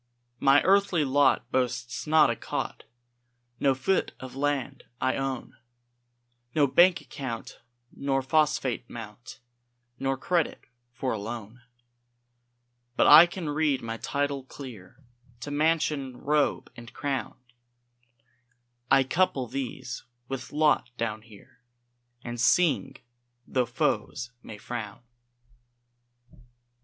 My 0.39 0.63
earthly 0.63 1.05
lot 1.05 1.51
boasts 1.51 2.07
not 2.07 2.31
a 2.31 2.35
cot, 2.35 2.85
No 3.59 3.75
foot 3.75 4.13
of 4.19 4.35
land 4.35 4.83
I 4.99 5.15
own, 5.15 5.55
No 6.55 6.65
bank 6.65 7.01
account 7.01 7.59
nor 7.95 8.23
phosphate 8.23 8.89
mount, 8.89 9.41
Nor 9.99 10.17
credit 10.17 10.63
for 10.91 11.11
a 11.11 11.19
loan; 11.19 11.61
But 12.95 13.05
I 13.05 13.27
can 13.27 13.49
read 13.51 13.83
my 13.83 13.97
title 13.97 14.43
clear 14.43 15.03
To 15.41 15.51
mansion, 15.51 16.17
robe, 16.17 16.71
and 16.75 16.91
crown; 16.91 17.37
I 18.89 19.03
couple 19.03 19.45
these 19.45 20.03
with 20.27 20.51
lot 20.51 20.89
down 20.97 21.21
here, 21.21 21.59
And 22.23 22.41
sing, 22.41 22.95
tho' 23.47 23.67
foes 23.67 24.31
may 24.41 24.57
frown. 24.57 25.03